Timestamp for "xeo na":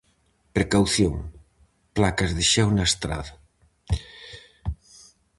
2.51-2.83